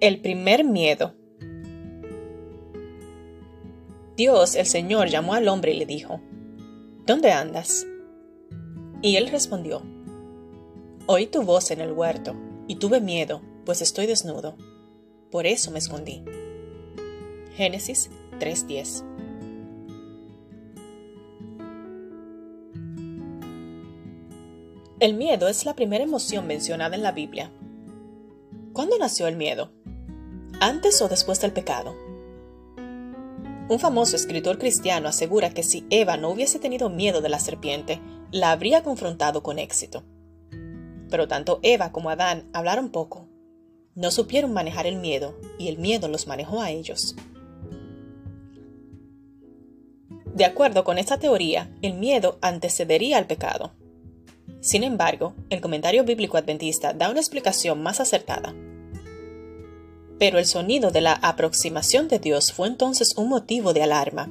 El 0.00 0.20
primer 0.20 0.62
miedo. 0.62 1.16
Dios, 4.16 4.54
el 4.54 4.66
Señor, 4.66 5.08
llamó 5.08 5.34
al 5.34 5.48
hombre 5.48 5.72
y 5.72 5.76
le 5.76 5.86
dijo, 5.86 6.20
¿Dónde 7.04 7.32
andas? 7.32 7.84
Y 9.02 9.16
él 9.16 9.26
respondió, 9.26 9.82
Oí 11.06 11.26
tu 11.26 11.42
voz 11.42 11.72
en 11.72 11.80
el 11.80 11.90
huerto, 11.90 12.36
y 12.68 12.76
tuve 12.76 13.00
miedo, 13.00 13.42
pues 13.64 13.82
estoy 13.82 14.06
desnudo. 14.06 14.56
Por 15.32 15.46
eso 15.46 15.72
me 15.72 15.80
escondí. 15.80 16.22
Génesis 17.56 18.08
3:10 18.38 19.04
El 25.00 25.14
miedo 25.14 25.48
es 25.48 25.64
la 25.64 25.74
primera 25.74 26.04
emoción 26.04 26.46
mencionada 26.46 26.94
en 26.94 27.02
la 27.02 27.10
Biblia. 27.10 27.50
¿Cuándo 28.72 28.96
nació 28.96 29.26
el 29.26 29.34
miedo? 29.34 29.72
¿Antes 30.60 31.00
o 31.02 31.08
después 31.08 31.40
del 31.40 31.52
pecado? 31.52 31.94
Un 33.68 33.78
famoso 33.78 34.16
escritor 34.16 34.58
cristiano 34.58 35.08
asegura 35.08 35.50
que 35.50 35.62
si 35.62 35.86
Eva 35.88 36.16
no 36.16 36.30
hubiese 36.30 36.58
tenido 36.58 36.90
miedo 36.90 37.20
de 37.20 37.28
la 37.28 37.38
serpiente, 37.38 38.00
la 38.32 38.50
habría 38.50 38.82
confrontado 38.82 39.44
con 39.44 39.60
éxito. 39.60 40.02
Pero 41.10 41.28
tanto 41.28 41.60
Eva 41.62 41.92
como 41.92 42.10
Adán 42.10 42.50
hablaron 42.52 42.88
poco. 42.88 43.28
No 43.94 44.10
supieron 44.10 44.52
manejar 44.52 44.88
el 44.88 44.96
miedo 44.96 45.38
y 45.60 45.68
el 45.68 45.78
miedo 45.78 46.08
los 46.08 46.26
manejó 46.26 46.60
a 46.60 46.72
ellos. 46.72 47.14
De 50.34 50.44
acuerdo 50.44 50.82
con 50.82 50.98
esta 50.98 51.20
teoría, 51.20 51.70
el 51.82 51.94
miedo 51.94 52.36
antecedería 52.42 53.18
al 53.18 53.28
pecado. 53.28 53.74
Sin 54.60 54.82
embargo, 54.82 55.34
el 55.50 55.60
comentario 55.60 56.02
bíblico 56.02 56.36
adventista 56.36 56.94
da 56.94 57.10
una 57.10 57.20
explicación 57.20 57.80
más 57.80 58.00
acertada. 58.00 58.56
Pero 60.18 60.38
el 60.38 60.46
sonido 60.46 60.90
de 60.90 61.00
la 61.00 61.12
aproximación 61.12 62.08
de 62.08 62.18
Dios 62.18 62.52
fue 62.52 62.66
entonces 62.66 63.16
un 63.16 63.28
motivo 63.28 63.72
de 63.72 63.82
alarma. 63.82 64.28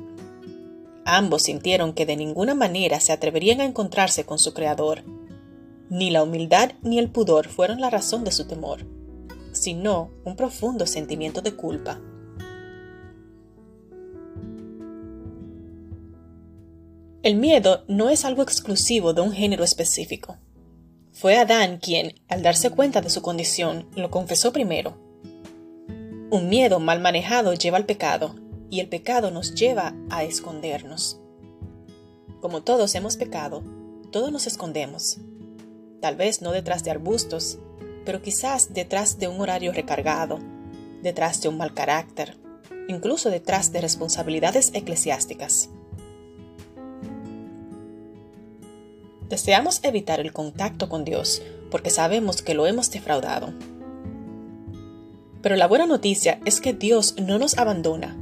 Ambos 1.05 1.43
sintieron 1.43 1.93
que 1.93 2.05
de 2.05 2.17
ninguna 2.17 2.53
manera 2.53 2.99
se 2.99 3.13
atreverían 3.13 3.61
a 3.61 3.65
encontrarse 3.65 4.25
con 4.25 4.37
su 4.39 4.53
Creador. 4.53 5.03
Ni 5.89 6.09
la 6.09 6.23
humildad 6.23 6.73
ni 6.81 6.99
el 6.99 7.09
pudor 7.09 7.47
fueron 7.47 7.79
la 7.79 7.89
razón 7.89 8.25
de 8.25 8.31
su 8.31 8.45
temor, 8.45 8.85
sino 9.53 10.11
un 10.25 10.35
profundo 10.35 10.85
sentimiento 10.85 11.41
de 11.41 11.53
culpa. 11.53 12.01
El 17.23 17.37
miedo 17.37 17.85
no 17.87 18.09
es 18.09 18.25
algo 18.25 18.41
exclusivo 18.41 19.13
de 19.13 19.21
un 19.21 19.31
género 19.31 19.63
específico. 19.63 20.37
Fue 21.13 21.37
Adán 21.37 21.77
quien, 21.77 22.15
al 22.27 22.43
darse 22.43 22.69
cuenta 22.69 22.99
de 22.99 23.09
su 23.09 23.21
condición, 23.21 23.89
lo 23.95 24.11
confesó 24.11 24.51
primero 24.51 25.06
un 26.29 26.49
miedo 26.49 26.81
mal 26.81 26.99
manejado 26.99 27.53
lleva 27.53 27.77
al 27.77 27.85
pecado 27.85 28.35
y 28.69 28.81
el 28.81 28.89
pecado 28.89 29.31
nos 29.31 29.55
lleva 29.55 29.95
a 30.09 30.25
escondernos. 30.25 31.21
Como 32.41 32.63
todos 32.63 32.95
hemos 32.95 33.15
pecado, 33.15 33.63
todos 34.11 34.31
nos 34.31 34.45
escondemos. 34.45 35.19
Tal 36.01 36.17
vez 36.17 36.41
no 36.41 36.51
detrás 36.51 36.83
de 36.83 36.91
arbustos, 36.91 37.59
pero 38.05 38.21
quizás 38.21 38.73
detrás 38.73 39.19
de 39.19 39.29
un 39.29 39.39
horario 39.39 39.71
recargado, 39.71 40.39
detrás 41.01 41.41
de 41.41 41.47
un 41.47 41.57
mal 41.57 41.73
carácter, 41.73 42.37
incluso 42.89 43.29
detrás 43.29 43.71
de 43.71 43.79
responsabilidades 43.79 44.71
eclesiásticas. 44.73 45.69
Deseamos 49.29 49.79
evitar 49.83 50.19
el 50.19 50.33
contacto 50.33 50.89
con 50.89 51.05
Dios 51.05 51.41
porque 51.71 51.89
sabemos 51.89 52.41
que 52.41 52.53
lo 52.53 52.65
hemos 52.65 52.91
defraudado 52.91 53.53
pero 55.41 55.55
la 55.55 55.67
buena 55.67 55.85
noticia 55.85 56.39
es 56.45 56.61
que 56.61 56.73
Dios 56.73 57.15
no 57.19 57.39
nos 57.39 57.57
abandona. 57.57 58.17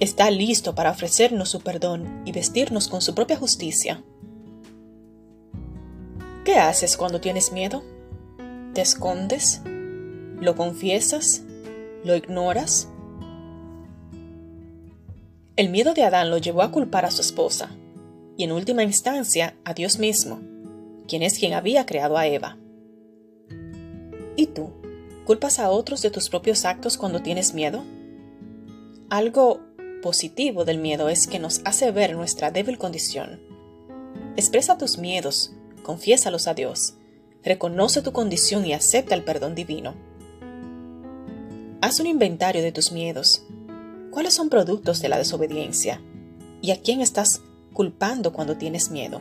Está 0.00 0.30
listo 0.30 0.74
para 0.74 0.90
ofrecernos 0.90 1.48
su 1.48 1.60
perdón 1.60 2.22
y 2.24 2.32
vestirnos 2.32 2.88
con 2.88 3.00
su 3.00 3.14
propia 3.14 3.36
justicia. 3.36 4.04
¿Qué 6.44 6.54
haces 6.56 6.96
cuando 6.96 7.20
tienes 7.20 7.52
miedo? 7.52 7.82
¿Te 8.74 8.80
escondes? 8.80 9.60
¿Lo 10.40 10.54
confiesas? 10.54 11.42
¿Lo 12.04 12.14
ignoras? 12.14 12.88
El 15.56 15.70
miedo 15.70 15.92
de 15.92 16.04
Adán 16.04 16.30
lo 16.30 16.38
llevó 16.38 16.62
a 16.62 16.70
culpar 16.70 17.04
a 17.04 17.10
su 17.10 17.20
esposa 17.20 17.70
y 18.36 18.44
en 18.44 18.52
última 18.52 18.84
instancia 18.84 19.56
a 19.64 19.74
Dios 19.74 19.98
mismo, 19.98 20.40
quien 21.08 21.24
es 21.24 21.36
quien 21.38 21.52
había 21.52 21.84
creado 21.84 22.16
a 22.16 22.28
Eva. 22.28 22.56
¿Y 24.36 24.46
tú? 24.46 24.70
¿Culpas 25.28 25.58
a 25.58 25.68
otros 25.68 26.00
de 26.00 26.10
tus 26.10 26.30
propios 26.30 26.64
actos 26.64 26.96
cuando 26.96 27.20
tienes 27.20 27.52
miedo? 27.52 27.84
Algo 29.10 29.60
positivo 30.00 30.64
del 30.64 30.78
miedo 30.78 31.10
es 31.10 31.26
que 31.26 31.38
nos 31.38 31.60
hace 31.66 31.90
ver 31.90 32.16
nuestra 32.16 32.50
débil 32.50 32.78
condición. 32.78 33.38
Expresa 34.38 34.78
tus 34.78 34.96
miedos, 34.96 35.52
confiésalos 35.82 36.48
a 36.48 36.54
Dios, 36.54 36.94
reconoce 37.44 38.00
tu 38.00 38.12
condición 38.12 38.64
y 38.64 38.72
acepta 38.72 39.14
el 39.14 39.22
perdón 39.22 39.54
divino. 39.54 39.96
Haz 41.82 42.00
un 42.00 42.06
inventario 42.06 42.62
de 42.62 42.72
tus 42.72 42.90
miedos. 42.90 43.42
¿Cuáles 44.10 44.32
son 44.32 44.48
productos 44.48 45.02
de 45.02 45.10
la 45.10 45.18
desobediencia? 45.18 46.00
¿Y 46.62 46.70
a 46.70 46.80
quién 46.80 47.02
estás 47.02 47.42
culpando 47.74 48.32
cuando 48.32 48.56
tienes 48.56 48.90
miedo? 48.90 49.20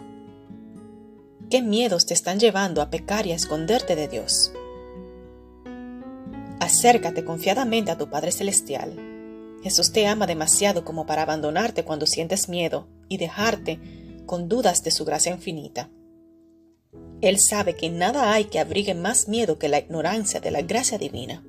¿Qué 1.50 1.62
miedos 1.62 2.06
te 2.06 2.14
están 2.14 2.40
llevando 2.40 2.82
a 2.82 2.90
pecar 2.90 3.28
y 3.28 3.34
a 3.34 3.36
esconderte 3.36 3.98
de 3.98 4.08
Dios? 4.08 4.54
Acércate 6.78 7.26
confiadamente 7.26 7.90
a 7.90 7.98
tu 7.98 8.08
Padre 8.08 8.32
Celestial. 8.32 8.94
Jesús 9.64 9.92
te 9.92 10.06
ama 10.06 10.28
demasiado 10.28 10.86
como 10.86 11.08
para 11.08 11.24
abandonarte 11.24 11.84
cuando 11.84 12.06
sientes 12.06 12.50
miedo 12.50 12.88
y 13.10 13.18
dejarte 13.18 13.80
con 14.28 14.48
dudas 14.48 14.84
de 14.84 14.92
su 14.92 15.04
gracia 15.04 15.32
infinita. 15.32 15.90
Él 17.20 17.40
sabe 17.40 17.76
que 17.76 17.90
nada 17.90 18.32
hay 18.32 18.46
que 18.46 18.60
abrigue 18.60 18.94
más 18.94 19.28
miedo 19.28 19.58
que 19.58 19.70
la 19.70 19.80
ignorancia 19.80 20.40
de 20.40 20.52
la 20.52 20.62
gracia 20.62 21.00
divina. 21.00 21.44